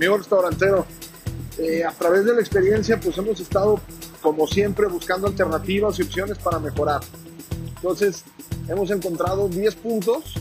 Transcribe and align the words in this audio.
Amigo 0.00 0.16
restaurantero, 0.16 0.86
eh, 1.58 1.84
a 1.84 1.92
través 1.92 2.24
de 2.24 2.32
la 2.32 2.40
experiencia 2.40 2.98
pues 2.98 3.18
hemos 3.18 3.38
estado 3.38 3.78
como 4.22 4.46
siempre 4.46 4.86
buscando 4.86 5.26
alternativas 5.26 5.98
y 5.98 6.02
opciones 6.02 6.38
para 6.38 6.58
mejorar. 6.58 7.02
Entonces 7.76 8.24
hemos 8.66 8.90
encontrado 8.90 9.46
10 9.50 9.74
puntos 9.74 10.36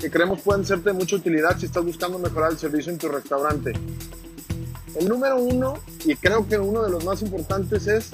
que 0.00 0.10
creemos 0.10 0.40
pueden 0.40 0.66
ser 0.66 0.80
de 0.80 0.92
mucha 0.92 1.14
utilidad 1.14 1.56
si 1.56 1.66
estás 1.66 1.84
buscando 1.84 2.18
mejorar 2.18 2.50
el 2.50 2.58
servicio 2.58 2.90
en 2.90 2.98
tu 2.98 3.06
restaurante. 3.06 3.72
El 4.96 5.08
número 5.08 5.36
uno, 5.36 5.74
y 6.04 6.16
creo 6.16 6.48
que 6.48 6.58
uno 6.58 6.82
de 6.82 6.90
los 6.90 7.04
más 7.04 7.22
importantes 7.22 7.86
es 7.86 8.10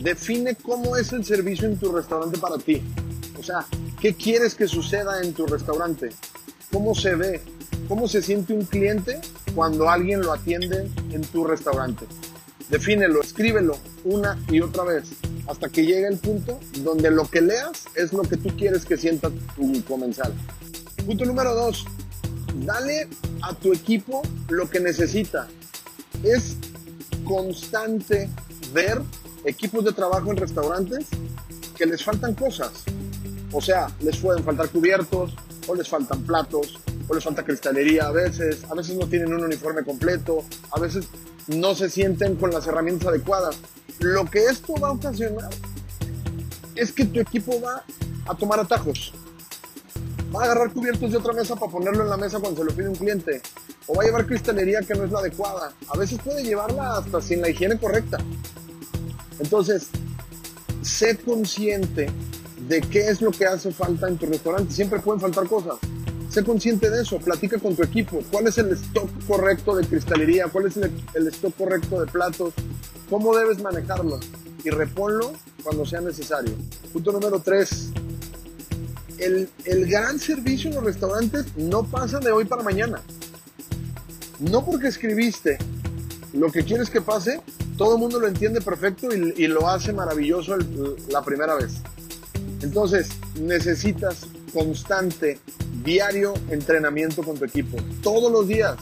define 0.00 0.54
cómo 0.54 0.96
es 0.96 1.12
el 1.12 1.26
servicio 1.26 1.68
en 1.68 1.76
tu 1.76 1.92
restaurante 1.92 2.38
para 2.38 2.56
ti. 2.56 2.82
O 3.38 3.42
sea, 3.42 3.66
¿qué 4.00 4.14
quieres 4.14 4.54
que 4.54 4.66
suceda 4.66 5.20
en 5.20 5.34
tu 5.34 5.46
restaurante? 5.46 6.08
¿Cómo 6.72 6.94
se 6.94 7.16
ve? 7.16 7.42
¿Cómo 7.86 8.08
se 8.08 8.22
siente 8.22 8.54
un 8.54 8.64
cliente 8.64 9.20
cuando 9.58 9.90
alguien 9.90 10.20
lo 10.20 10.32
atiende 10.32 10.88
en 11.10 11.22
tu 11.22 11.44
restaurante? 11.44 12.06
Defínelo, 12.68 13.20
escríbelo 13.20 13.76
una 14.04 14.38
y 14.48 14.60
otra 14.60 14.84
vez 14.84 15.08
hasta 15.48 15.68
que 15.68 15.84
llegue 15.84 16.06
el 16.06 16.16
punto 16.16 16.60
donde 16.84 17.10
lo 17.10 17.28
que 17.28 17.40
leas 17.40 17.86
es 17.96 18.12
lo 18.12 18.22
que 18.22 18.36
tú 18.36 18.56
quieres 18.56 18.84
que 18.84 18.96
sienta 18.96 19.30
tu 19.56 19.82
comensal. 19.82 20.32
Punto 21.04 21.24
número 21.24 21.52
dos, 21.56 21.84
dale 22.64 23.08
a 23.42 23.52
tu 23.52 23.72
equipo 23.72 24.22
lo 24.48 24.70
que 24.70 24.78
necesita. 24.78 25.48
Es 26.22 26.54
constante 27.24 28.30
ver 28.72 29.02
equipos 29.44 29.84
de 29.84 29.92
trabajo 29.92 30.30
en 30.30 30.36
restaurantes 30.36 31.06
que 31.76 31.84
les 31.84 32.04
faltan 32.04 32.36
cosas. 32.36 32.84
O 33.50 33.60
sea, 33.60 33.88
les 34.02 34.18
pueden 34.18 34.44
faltar 34.44 34.68
cubiertos, 34.68 35.34
o 35.66 35.74
les 35.74 35.88
faltan 35.88 36.22
platos, 36.22 36.78
o 37.08 37.14
les 37.14 37.24
falta 37.24 37.44
cristalería 37.44 38.06
a 38.06 38.12
veces, 38.12 38.64
a 38.70 38.74
veces 38.74 38.96
no 38.96 39.06
tienen 39.06 39.34
un 39.34 39.44
uniforme 39.44 39.82
completo, 39.82 40.44
a 40.70 40.78
veces 40.78 41.08
no 41.48 41.74
se 41.74 41.88
sienten 41.88 42.36
con 42.36 42.50
las 42.50 42.66
herramientas 42.66 43.08
adecuadas. 43.08 43.58
Lo 44.00 44.26
que 44.26 44.44
esto 44.44 44.74
va 44.74 44.88
a 44.88 44.92
ocasionar 44.92 45.50
es 46.74 46.92
que 46.92 47.04
tu 47.06 47.20
equipo 47.20 47.60
va 47.60 47.82
a 48.26 48.34
tomar 48.36 48.60
atajos. 48.60 49.12
Va 50.34 50.42
a 50.42 50.44
agarrar 50.44 50.72
cubiertos 50.72 51.10
de 51.10 51.16
otra 51.16 51.32
mesa 51.32 51.56
para 51.56 51.72
ponerlo 51.72 52.04
en 52.04 52.10
la 52.10 52.16
mesa 52.18 52.38
cuando 52.38 52.60
se 52.60 52.64
lo 52.68 52.76
pide 52.76 52.88
un 52.88 52.94
cliente. 52.94 53.40
O 53.86 53.94
va 53.94 54.02
a 54.02 54.06
llevar 54.06 54.26
cristalería 54.26 54.80
que 54.82 54.94
no 54.94 55.04
es 55.04 55.10
la 55.10 55.20
adecuada. 55.20 55.72
A 55.88 55.96
veces 55.96 56.18
puede 56.22 56.44
llevarla 56.44 56.98
hasta 56.98 57.22
sin 57.22 57.40
la 57.40 57.48
higiene 57.48 57.78
correcta. 57.78 58.18
Entonces, 59.40 59.88
sé 60.82 61.16
consciente 61.16 62.10
de 62.68 62.80
qué 62.82 63.08
es 63.08 63.22
lo 63.22 63.30
que 63.30 63.46
hace 63.46 63.72
falta 63.72 64.06
en 64.08 64.18
tu 64.18 64.26
restaurante. 64.26 64.74
Siempre 64.74 65.00
pueden 65.00 65.20
faltar 65.20 65.46
cosas. 65.48 65.76
Sé 66.38 66.44
consciente 66.44 66.88
de 66.88 67.02
eso. 67.02 67.18
Platica 67.18 67.58
con 67.58 67.74
tu 67.74 67.82
equipo. 67.82 68.22
¿Cuál 68.30 68.46
es 68.46 68.58
el 68.58 68.70
stock 68.70 69.10
correcto 69.26 69.74
de 69.74 69.84
cristalería? 69.84 70.46
¿Cuál 70.46 70.66
es 70.66 70.76
el, 70.76 71.26
stock 71.26 71.52
correcto 71.56 72.00
de 72.00 72.06
platos? 72.06 72.54
¿Cómo 73.10 73.36
debes 73.36 73.60
manejarlo? 73.60 74.20
Y 74.62 74.70
reponlo 74.70 75.32
cuando 75.64 75.84
sea 75.84 76.00
necesario. 76.00 76.54
Punto 76.92 77.10
número 77.10 77.40
tres. 77.40 77.88
El, 79.18 79.48
el 79.64 79.86
gran 79.90 80.20
servicio 80.20 80.70
en 80.70 80.76
los 80.76 80.84
restaurantes 80.84 81.56
no 81.56 81.82
pasa 81.82 82.20
de 82.20 82.30
hoy 82.30 82.44
para 82.44 82.62
mañana. 82.62 83.02
No 84.38 84.64
porque 84.64 84.86
escribiste 84.86 85.58
lo 86.34 86.52
que 86.52 86.62
quieres 86.62 86.88
que 86.88 87.00
pase, 87.00 87.40
todo 87.76 87.94
el 87.94 87.98
mundo 87.98 88.20
lo 88.20 88.28
entiende 88.28 88.60
perfecto 88.60 89.08
y, 89.12 89.48
lo 89.48 89.68
hace 89.68 89.92
maravilloso 89.92 90.56
la 91.10 91.24
primera 91.24 91.56
vez. 91.56 91.72
Entonces, 92.62 93.08
necesitas 93.40 94.28
constante, 94.52 95.40
diario 95.88 96.34
entrenamiento 96.50 97.22
con 97.22 97.38
tu 97.38 97.46
equipo. 97.46 97.78
Todos 98.02 98.30
los 98.30 98.46
días. 98.46 98.76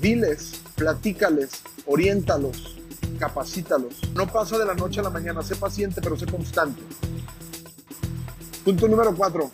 Diles, 0.00 0.52
platícales, 0.76 1.50
oriéntalos, 1.84 2.76
capacítalos. 3.18 3.94
No 4.14 4.28
pasa 4.28 4.56
de 4.56 4.64
la 4.64 4.74
noche 4.74 5.00
a 5.00 5.02
la 5.02 5.10
mañana. 5.10 5.42
Sé 5.42 5.56
paciente, 5.56 6.00
pero 6.00 6.16
sé 6.16 6.26
constante. 6.26 6.80
Punto 8.64 8.86
número 8.86 9.16
cuatro. 9.16 9.50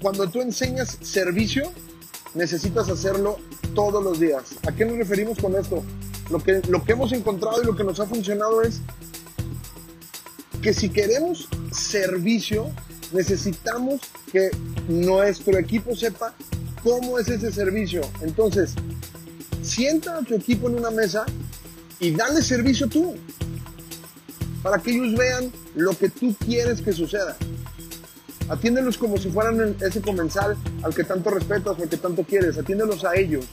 Cuando 0.00 0.30
tú 0.30 0.40
enseñas 0.40 0.96
servicio, 1.02 1.72
necesitas 2.34 2.88
hacerlo 2.88 3.38
todos 3.74 4.04
los 4.04 4.20
días. 4.20 4.54
¿A 4.68 4.72
qué 4.72 4.84
nos 4.84 4.96
referimos 4.96 5.38
con 5.38 5.56
esto? 5.56 5.82
Lo 6.30 6.38
que, 6.38 6.62
lo 6.68 6.84
que 6.84 6.92
hemos 6.92 7.10
encontrado 7.12 7.60
y 7.60 7.66
lo 7.66 7.74
que 7.74 7.82
nos 7.82 7.98
ha 7.98 8.06
funcionado 8.06 8.62
es 8.62 8.80
que 10.62 10.72
si 10.72 10.88
queremos 10.88 11.48
servicio, 11.72 12.70
necesitamos 13.12 14.02
que 14.30 14.50
nuestro 14.90 15.58
equipo 15.58 15.94
sepa 15.94 16.34
cómo 16.82 17.18
es 17.18 17.28
ese 17.28 17.52
servicio. 17.52 18.02
Entonces, 18.22 18.74
sienta 19.62 20.18
a 20.18 20.22
tu 20.22 20.34
equipo 20.34 20.68
en 20.68 20.76
una 20.76 20.90
mesa 20.90 21.24
y 21.98 22.10
dale 22.12 22.42
servicio 22.42 22.88
tú, 22.88 23.16
para 24.62 24.78
que 24.78 24.90
ellos 24.90 25.16
vean 25.16 25.52
lo 25.74 25.96
que 25.96 26.08
tú 26.08 26.34
quieres 26.44 26.80
que 26.80 26.92
suceda. 26.92 27.36
Atiéndelos 28.48 28.98
como 28.98 29.16
si 29.16 29.30
fueran 29.30 29.76
ese 29.80 30.00
comensal 30.00 30.56
al 30.82 30.94
que 30.94 31.04
tanto 31.04 31.30
respetas 31.30 31.78
o 31.78 31.82
al 31.82 31.88
que 31.88 31.96
tanto 31.96 32.24
quieres. 32.24 32.58
Atiéndelos 32.58 33.04
a 33.04 33.14
ellos 33.14 33.46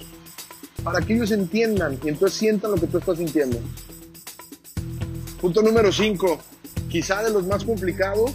para 0.84 1.02
que 1.02 1.14
ellos 1.14 1.32
entiendan 1.32 2.00
y 2.04 2.10
entonces 2.10 2.38
sientan 2.38 2.72
lo 2.72 2.78
que 2.78 2.88
tú 2.88 2.98
estás 2.98 3.18
sintiendo. 3.18 3.60
Punto 5.42 5.62
número 5.62 5.92
5, 5.92 6.40
quizá 6.90 7.22
de 7.24 7.30
los 7.30 7.46
más 7.46 7.64
complicados 7.64 8.32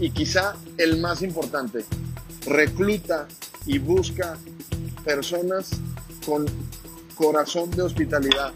y 0.00 0.10
quizá 0.10 0.54
el 0.78 1.00
más 1.00 1.22
importante. 1.22 1.84
Recluta 2.46 3.28
y 3.66 3.78
busca 3.78 4.36
personas 5.04 5.70
con 6.26 6.46
corazón 7.14 7.70
de 7.70 7.82
hospitalidad, 7.82 8.52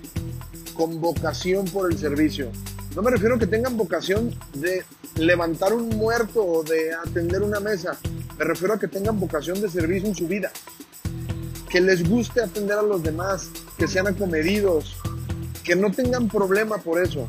con 0.74 1.00
vocación 1.00 1.64
por 1.66 1.90
el 1.90 1.98
servicio. 1.98 2.50
No 2.94 3.02
me 3.02 3.10
refiero 3.10 3.36
a 3.36 3.38
que 3.38 3.46
tengan 3.46 3.76
vocación 3.76 4.34
de 4.54 4.84
levantar 5.16 5.72
un 5.72 5.88
muerto 5.90 6.44
o 6.44 6.62
de 6.62 6.92
atender 6.94 7.42
una 7.42 7.60
mesa. 7.60 7.98
Me 8.38 8.44
refiero 8.44 8.74
a 8.74 8.78
que 8.78 8.88
tengan 8.88 9.18
vocación 9.20 9.60
de 9.60 9.68
servicio 9.68 10.08
en 10.08 10.14
su 10.14 10.26
vida 10.26 10.50
que 11.68 11.80
les 11.80 12.08
guste 12.08 12.42
atender 12.42 12.78
a 12.78 12.82
los 12.82 13.02
demás, 13.02 13.50
que 13.76 13.88
sean 13.88 14.06
acomedidos, 14.06 14.96
que 15.64 15.76
no 15.76 15.90
tengan 15.90 16.28
problema 16.28 16.78
por 16.78 17.02
eso. 17.02 17.26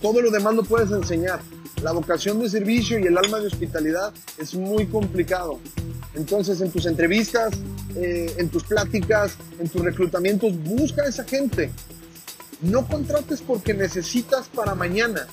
Todo 0.00 0.22
lo 0.22 0.30
demás 0.30 0.54
lo 0.54 0.62
puedes 0.62 0.90
enseñar. 0.90 1.40
La 1.82 1.92
vocación 1.92 2.40
de 2.40 2.50
servicio 2.50 2.98
y 2.98 3.04
el 3.04 3.16
alma 3.16 3.40
de 3.40 3.46
hospitalidad 3.46 4.12
es 4.36 4.54
muy 4.54 4.86
complicado. 4.86 5.58
Entonces, 6.14 6.60
en 6.60 6.70
tus 6.70 6.84
entrevistas, 6.84 7.54
eh, 7.96 8.34
en 8.36 8.50
tus 8.50 8.64
pláticas, 8.64 9.36
en 9.58 9.66
tus 9.68 9.82
reclutamientos, 9.82 10.52
busca 10.62 11.02
a 11.04 11.08
esa 11.08 11.24
gente. 11.24 11.70
No 12.60 12.86
contrates 12.86 13.40
porque 13.40 13.72
necesitas 13.72 14.48
para 14.48 14.74
mañana. 14.74 15.26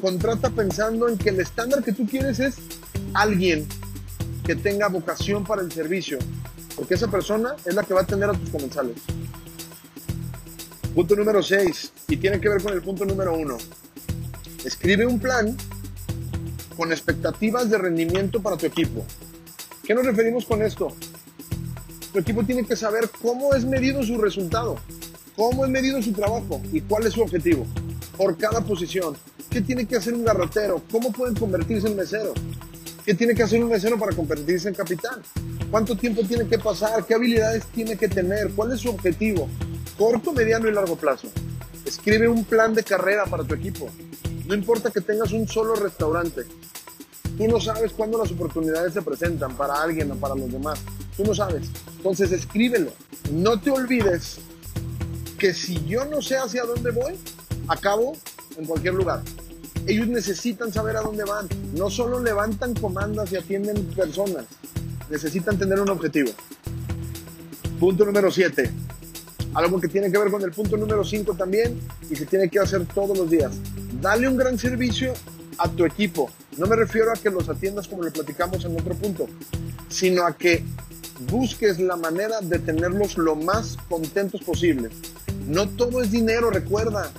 Contrata 0.00 0.50
pensando 0.50 1.08
en 1.08 1.18
que 1.18 1.30
el 1.30 1.40
estándar 1.40 1.82
que 1.82 1.92
tú 1.92 2.06
quieres 2.06 2.38
es 2.38 2.54
alguien 3.12 3.66
que 4.44 4.54
tenga 4.54 4.86
vocación 4.86 5.44
para 5.44 5.62
el 5.62 5.72
servicio, 5.72 6.18
porque 6.76 6.94
esa 6.94 7.08
persona 7.08 7.56
es 7.64 7.74
la 7.74 7.82
que 7.82 7.94
va 7.94 8.00
a 8.00 8.02
atender 8.04 8.30
a 8.30 8.34
tus 8.34 8.50
comensales. 8.50 8.98
Punto 10.94 11.16
número 11.16 11.42
6, 11.42 11.92
y 12.08 12.16
tiene 12.18 12.40
que 12.40 12.48
ver 12.48 12.62
con 12.62 12.72
el 12.72 12.82
punto 12.82 13.04
número 13.04 13.34
1. 13.34 13.83
Escribe 14.64 15.04
un 15.04 15.18
plan 15.18 15.54
con 16.74 16.90
expectativas 16.90 17.68
de 17.68 17.76
rendimiento 17.76 18.40
para 18.40 18.56
tu 18.56 18.64
equipo. 18.64 19.04
¿Qué 19.84 19.94
nos 19.94 20.06
referimos 20.06 20.46
con 20.46 20.62
esto? 20.62 20.88
Tu 22.14 22.18
equipo 22.20 22.42
tiene 22.44 22.64
que 22.64 22.74
saber 22.74 23.10
cómo 23.20 23.54
es 23.54 23.66
medido 23.66 24.02
su 24.02 24.16
resultado, 24.16 24.76
cómo 25.36 25.66
es 25.66 25.70
medido 25.70 26.00
su 26.00 26.12
trabajo 26.12 26.62
y 26.72 26.80
cuál 26.80 27.06
es 27.06 27.12
su 27.12 27.20
objetivo 27.20 27.66
por 28.16 28.38
cada 28.38 28.62
posición. 28.62 29.14
¿Qué 29.50 29.60
tiene 29.60 29.86
que 29.86 29.96
hacer 29.96 30.14
un 30.14 30.24
garrotero? 30.24 30.82
¿Cómo 30.90 31.12
pueden 31.12 31.36
convertirse 31.36 31.88
en 31.88 31.96
mesero? 31.96 32.32
¿Qué 33.04 33.12
tiene 33.12 33.34
que 33.34 33.42
hacer 33.42 33.62
un 33.62 33.68
mesero 33.68 33.98
para 33.98 34.16
convertirse 34.16 34.68
en 34.68 34.74
capitán? 34.74 35.20
¿Cuánto 35.70 35.94
tiempo 35.94 36.22
tiene 36.22 36.46
que 36.46 36.58
pasar? 36.58 37.04
¿Qué 37.04 37.12
habilidades 37.12 37.66
tiene 37.66 37.98
que 37.98 38.08
tener? 38.08 38.50
¿Cuál 38.52 38.72
es 38.72 38.80
su 38.80 38.88
objetivo? 38.88 39.46
Corto, 39.98 40.32
mediano 40.32 40.68
y 40.68 40.72
largo 40.72 40.96
plazo. 40.96 41.28
Escribe 41.84 42.28
un 42.28 42.44
plan 42.44 42.72
de 42.72 42.82
carrera 42.82 43.26
para 43.26 43.44
tu 43.44 43.54
equipo. 43.54 43.90
No 44.46 44.54
importa 44.54 44.90
que 44.90 45.00
tengas 45.00 45.32
un 45.32 45.48
solo 45.48 45.74
restaurante. 45.74 46.42
Tú 47.36 47.48
no 47.48 47.60
sabes 47.60 47.92
cuándo 47.92 48.18
las 48.18 48.30
oportunidades 48.30 48.92
se 48.92 49.02
presentan 49.02 49.56
para 49.56 49.82
alguien 49.82 50.10
o 50.12 50.16
para 50.16 50.34
los 50.34 50.50
demás. 50.50 50.78
Tú 51.16 51.24
no 51.24 51.34
sabes. 51.34 51.68
Entonces 51.96 52.30
escríbelo. 52.32 52.92
No 53.32 53.60
te 53.60 53.70
olvides 53.70 54.38
que 55.38 55.52
si 55.52 55.84
yo 55.86 56.04
no 56.04 56.22
sé 56.22 56.36
hacia 56.36 56.64
dónde 56.64 56.90
voy, 56.90 57.14
acabo 57.68 58.16
en 58.56 58.66
cualquier 58.66 58.94
lugar. 58.94 59.22
Ellos 59.86 60.06
necesitan 60.06 60.72
saber 60.72 60.96
a 60.96 61.02
dónde 61.02 61.24
van. 61.24 61.48
No 61.74 61.90
solo 61.90 62.20
levantan 62.20 62.74
comandas 62.74 63.32
y 63.32 63.36
atienden 63.36 63.84
personas 63.86 64.44
necesitan 65.10 65.58
tener 65.58 65.80
un 65.80 65.90
objetivo. 65.90 66.30
Punto 67.78 68.04
número 68.04 68.30
7. 68.30 68.70
Algo 69.54 69.80
que 69.80 69.88
tiene 69.88 70.10
que 70.10 70.18
ver 70.18 70.30
con 70.30 70.42
el 70.42 70.50
punto 70.50 70.76
número 70.76 71.04
5 71.04 71.34
también 71.34 71.78
y 72.10 72.16
se 72.16 72.26
tiene 72.26 72.48
que 72.48 72.58
hacer 72.58 72.86
todos 72.86 73.16
los 73.16 73.30
días. 73.30 73.52
Dale 74.00 74.28
un 74.28 74.36
gran 74.36 74.58
servicio 74.58 75.14
a 75.58 75.68
tu 75.68 75.84
equipo. 75.84 76.30
No 76.56 76.66
me 76.66 76.76
refiero 76.76 77.10
a 77.12 77.14
que 77.14 77.30
los 77.30 77.48
atiendas 77.48 77.88
como 77.88 78.02
lo 78.02 78.12
platicamos 78.12 78.64
en 78.64 78.78
otro 78.78 78.94
punto, 78.94 79.26
sino 79.88 80.26
a 80.26 80.36
que 80.36 80.64
busques 81.30 81.78
la 81.78 81.96
manera 81.96 82.40
de 82.40 82.58
tenerlos 82.58 83.16
lo 83.16 83.36
más 83.36 83.76
contentos 83.88 84.42
posible. 84.42 84.90
No 85.46 85.68
todo 85.68 86.02
es 86.02 86.10
dinero, 86.10 86.50
recuerda. 86.50 87.10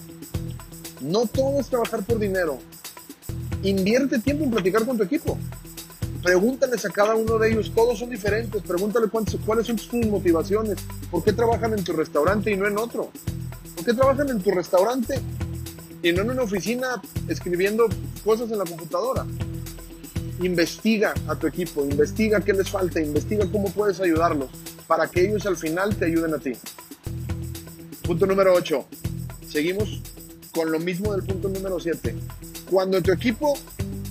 No 1.02 1.26
todo 1.26 1.60
es 1.60 1.68
trabajar 1.68 2.04
por 2.04 2.20
dinero. 2.20 2.60
Invierte 3.64 4.20
tiempo 4.20 4.44
en 4.44 4.52
platicar 4.52 4.86
con 4.86 4.98
tu 4.98 5.04
equipo. 5.04 5.38
Pregúntales 6.24 6.84
a 6.86 6.90
cada 6.90 7.16
uno 7.16 7.38
de 7.38 7.52
ellos, 7.52 7.72
todos 7.74 8.00
son 8.00 8.10
diferentes. 8.10 8.62
Pregúntale 8.64 9.08
cuáles 9.46 9.68
son 9.68 9.78
sus 9.78 10.06
motivaciones. 10.08 10.78
¿Por 11.12 11.24
qué 11.24 11.34
trabajan 11.34 11.74
en 11.74 11.84
tu 11.84 11.94
restaurante 11.94 12.52
y 12.52 12.58
no 12.58 12.68
en 12.68 12.78
otro? 12.78 13.12
¿Por 13.76 13.86
qué 13.86 13.94
trabajan 13.94 14.30
en 14.30 14.42
tu 14.42 14.52
restaurante 14.52 15.22
y 16.06 16.14
no 16.14 16.22
en 16.22 16.30
una 16.30 16.44
oficina 16.44 17.02
escribiendo 17.28 17.90
cosas 18.24 18.52
en 18.52 18.60
la 18.60 18.66
computadora? 18.66 19.26
Investiga 20.40 21.16
a 21.28 21.34
tu 21.34 21.48
equipo, 21.48 21.84
investiga 21.84 22.42
qué 22.42 22.54
les 22.54 22.70
falta, 22.70 23.02
investiga 23.02 23.50
cómo 23.52 23.72
puedes 23.72 24.00
ayudarlos 24.00 24.52
para 24.86 25.08
que 25.08 25.26
ellos 25.26 25.48
al 25.48 25.58
final 25.58 25.96
te 25.96 26.06
ayuden 26.06 26.36
a 26.36 26.38
ti. 26.38 26.52
Punto 28.04 28.28
número 28.28 28.54
8. 28.54 28.86
Seguimos 29.50 30.00
con 30.52 30.72
lo 30.72 30.78
mismo 30.78 31.12
del 31.12 31.24
punto 31.24 31.50
número 31.50 31.80
7. 31.80 32.16
Cuando 32.70 33.02
tu 33.02 33.12
equipo 33.12 33.58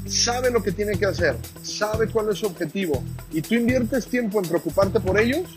sabe 0.09 0.51
lo 0.51 0.65
que 0.65 0.73
tiene 0.73 0.99
que 0.99 1.07
hacer, 1.07 1.37
sabe 1.63 2.09
cuál 2.09 2.29
es 2.31 2.39
su 2.39 2.47
objetivo 2.47 3.05
y 3.33 3.41
tú 3.41 3.55
inviertes 3.55 4.07
tiempo 4.07 4.41
en 4.41 4.49
preocuparte 4.49 4.99
por 4.99 5.17
ellos, 5.17 5.49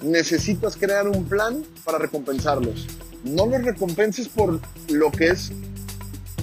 necesitas 0.00 0.76
crear 0.76 1.08
un 1.08 1.24
plan 1.24 1.64
para 1.84 1.98
recompensarlos. 1.98 2.99
No 3.24 3.46
los 3.46 3.62
recompenses 3.62 4.28
por 4.28 4.60
lo 4.88 5.10
que 5.10 5.28
es 5.28 5.52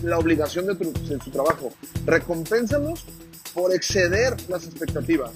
la 0.04 0.18
obligación 0.18 0.66
de, 0.68 1.20
su 1.24 1.32
trabajo. 1.32 1.74
Recompénsalos 2.06 3.06
por 3.54 3.74
exceder 3.74 4.36
las 4.50 4.66
expectativas. 4.66 5.32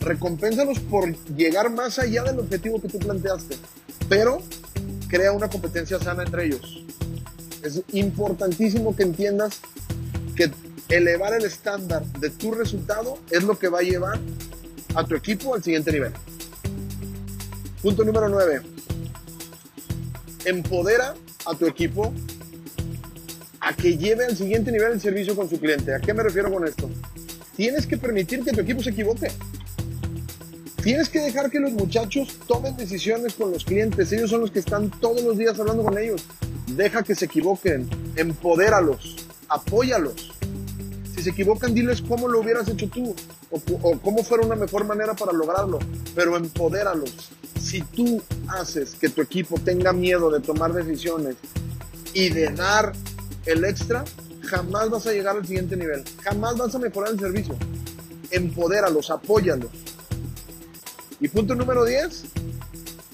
Recompénsalos 0.00 0.78
por 0.80 1.14
llegar 1.36 1.70
más 1.70 1.98
allá 1.98 2.24
del 2.24 2.40
objetivo 2.40 2.80
que 2.80 2.88
tú 2.88 2.98
planteaste. 2.98 3.56
Pero 4.08 4.42
crea 5.08 5.32
una 5.32 5.48
competencia 5.48 5.98
sana 5.98 6.24
entre 6.24 6.46
ellos. 6.46 6.84
Es 7.62 7.82
importantísimo 7.92 8.96
que 8.96 9.02
entiendas 9.02 9.60
que 10.34 10.50
elevar 10.88 11.34
el 11.34 11.44
estándar 11.44 12.04
de 12.04 12.30
tu 12.30 12.52
resultado 12.52 13.18
es 13.30 13.44
lo 13.44 13.58
que 13.58 13.68
va 13.68 13.80
a 13.80 13.82
llevar 13.82 14.18
a 14.94 15.04
tu 15.04 15.14
equipo 15.14 15.54
al 15.54 15.62
siguiente 15.62 15.92
nivel. 15.92 16.12
Punto 17.82 18.04
número 18.04 18.28
9. 18.28 18.62
Empodera 20.50 21.14
a 21.46 21.54
tu 21.54 21.64
equipo 21.64 22.12
a 23.60 23.72
que 23.72 23.96
lleve 23.96 24.24
al 24.24 24.36
siguiente 24.36 24.72
nivel 24.72 24.94
el 24.94 25.00
servicio 25.00 25.36
con 25.36 25.48
su 25.48 25.60
cliente. 25.60 25.94
¿A 25.94 26.00
qué 26.00 26.12
me 26.12 26.24
refiero 26.24 26.52
con 26.52 26.66
esto? 26.66 26.90
Tienes 27.54 27.86
que 27.86 27.96
permitir 27.96 28.42
que 28.42 28.50
tu 28.50 28.60
equipo 28.60 28.82
se 28.82 28.90
equivoque. 28.90 29.30
Tienes 30.82 31.08
que 31.08 31.20
dejar 31.20 31.52
que 31.52 31.60
los 31.60 31.70
muchachos 31.70 32.36
tomen 32.48 32.76
decisiones 32.76 33.34
con 33.34 33.52
los 33.52 33.64
clientes. 33.64 34.10
Ellos 34.10 34.30
son 34.30 34.40
los 34.40 34.50
que 34.50 34.58
están 34.58 34.90
todos 34.90 35.22
los 35.22 35.38
días 35.38 35.56
hablando 35.60 35.84
con 35.84 35.96
ellos. 35.96 36.24
Deja 36.66 37.04
que 37.04 37.14
se 37.14 37.26
equivoquen. 37.26 37.88
Empodéralos. 38.16 39.24
Apóyalos. 39.48 40.32
Si 41.14 41.22
se 41.22 41.30
equivocan, 41.30 41.74
diles 41.74 42.02
cómo 42.02 42.26
lo 42.26 42.40
hubieras 42.40 42.66
hecho 42.66 42.88
tú 42.88 43.14
o, 43.52 43.60
o 43.82 44.00
cómo 44.00 44.24
fuera 44.24 44.44
una 44.44 44.56
mejor 44.56 44.84
manera 44.84 45.14
para 45.14 45.32
lograrlo. 45.32 45.78
Pero 46.16 46.36
empodéralos. 46.36 47.30
Si 47.70 47.82
tú 47.82 48.20
haces 48.48 48.96
que 48.96 49.08
tu 49.10 49.22
equipo 49.22 49.56
tenga 49.60 49.92
miedo 49.92 50.28
de 50.28 50.40
tomar 50.40 50.72
decisiones 50.72 51.36
y 52.12 52.28
de 52.30 52.48
dar 52.48 52.92
el 53.46 53.64
extra, 53.64 54.04
jamás 54.42 54.90
vas 54.90 55.06
a 55.06 55.12
llegar 55.12 55.36
al 55.36 55.46
siguiente 55.46 55.76
nivel. 55.76 56.02
Jamás 56.24 56.56
vas 56.56 56.74
a 56.74 56.80
mejorar 56.80 57.12
el 57.12 57.20
servicio. 57.20 57.56
Empodéralos, 58.32 59.08
apóyalos 59.12 59.70
y 61.20 61.28
punto 61.28 61.54
número 61.54 61.84
10, 61.84 62.24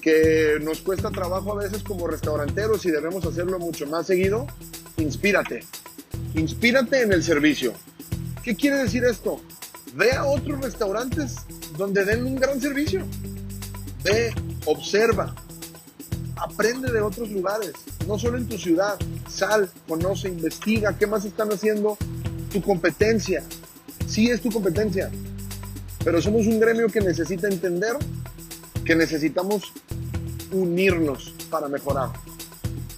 que 0.01 0.57
nos 0.63 0.81
cuesta 0.81 1.11
trabajo 1.11 1.51
a 1.51 1.63
veces 1.63 1.83
como 1.83 2.07
restauranteros 2.07 2.83
y 2.87 2.89
debemos 2.89 3.23
hacerlo 3.27 3.59
mucho 3.59 3.85
más 3.85 4.07
seguido, 4.07 4.47
inspírate. 4.97 5.65
Inspírate 6.33 7.03
en 7.03 7.13
el 7.13 7.21
servicio. 7.21 7.73
¿Qué 8.41 8.55
quiere 8.55 8.77
decir 8.77 9.03
esto? 9.03 9.39
Ve 9.93 10.13
a 10.13 10.25
otros 10.25 10.61
restaurantes 10.61 11.35
donde 11.77 12.05
den 12.05 12.25
un 12.25 12.37
gran 12.37 12.59
servicio. 12.59 13.05
Ve, 14.03 14.33
observa, 14.67 15.33
aprende 16.35 16.91
de 16.91 17.01
otros 17.01 17.29
lugares, 17.31 17.71
no 18.07 18.19
solo 18.19 18.37
en 18.37 18.47
tu 18.47 18.57
ciudad. 18.57 18.97
Sal, 19.29 19.69
conoce, 19.87 20.29
investiga 20.29 20.97
qué 20.97 21.07
más 21.07 21.25
están 21.25 21.51
haciendo 21.51 21.97
tu 22.51 22.61
competencia. 22.61 23.43
Sí 24.07 24.29
es 24.29 24.41
tu 24.41 24.51
competencia, 24.51 25.09
pero 26.03 26.21
somos 26.21 26.47
un 26.47 26.59
gremio 26.59 26.87
que 26.87 27.01
necesita 27.01 27.47
entender 27.47 27.97
que 28.85 28.95
necesitamos 28.95 29.73
unirnos 30.51 31.33
para 31.49 31.67
mejorar. 31.67 32.09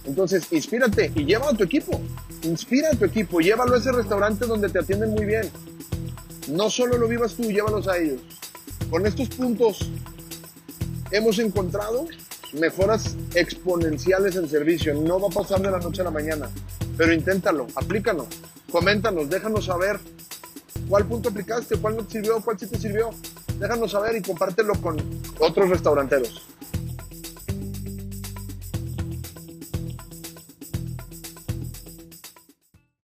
Entonces, 0.04 0.46
inspírate 0.52 1.12
y 1.14 1.24
lleva 1.24 1.50
a 1.50 1.56
tu 1.56 1.64
equipo. 1.64 2.00
Inspira 2.42 2.90
a 2.92 2.96
tu 2.96 3.04
equipo, 3.04 3.40
llévalo 3.40 3.74
a 3.74 3.78
ese 3.78 3.92
restaurante 3.92 4.46
donde 4.46 4.68
te 4.68 4.78
atienden 4.78 5.10
muy 5.10 5.24
bien. 5.24 5.50
No 6.48 6.70
solo 6.70 6.96
lo 6.96 7.06
vivas 7.06 7.34
tú, 7.34 7.50
llévalos 7.50 7.86
a 7.86 7.98
ellos. 7.98 8.20
Con 8.88 9.06
estos 9.06 9.28
puntos 9.28 9.90
hemos 11.10 11.38
encontrado 11.38 12.06
mejoras 12.52 13.16
exponenciales 13.34 14.36
en 14.36 14.48
servicio. 14.48 14.94
No 14.94 15.20
va 15.20 15.28
a 15.28 15.30
pasar 15.30 15.60
de 15.60 15.70
la 15.70 15.78
noche 15.78 16.00
a 16.02 16.04
la 16.04 16.10
mañana, 16.10 16.50
pero 16.96 17.12
inténtalo, 17.12 17.66
aplícalo, 17.74 18.26
coméntanos, 18.70 19.28
déjanos 19.28 19.66
saber 19.66 19.98
cuál 20.88 21.06
punto 21.06 21.28
aplicaste, 21.28 21.76
cuál 21.76 21.96
no 21.96 22.04
te 22.04 22.12
sirvió, 22.12 22.40
cuál 22.40 22.58
sí 22.58 22.66
te 22.66 22.78
sirvió. 22.78 23.10
Déjanos 23.58 23.92
saber 23.92 24.16
y 24.16 24.22
compártelo 24.22 24.74
con 24.80 24.96
otros 25.38 25.68
restauranteros. 25.68 26.49